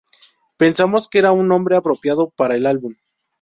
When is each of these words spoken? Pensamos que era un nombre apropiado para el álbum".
Pensamos 0.57 1.07
que 1.07 1.19
era 1.19 1.31
un 1.31 1.47
nombre 1.47 1.77
apropiado 1.77 2.31
para 2.31 2.55
el 2.55 2.65
álbum". 2.65 2.95